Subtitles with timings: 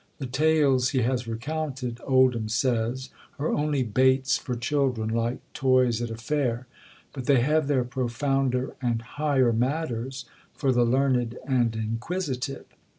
[0.17, 6.09] The tales he has recounted, Oldham says, are only baits for children, like toys at
[6.09, 6.65] a fair;
[7.13, 10.25] but they have their profounder and higher matters
[10.55, 12.65] for the learned and inquisitive.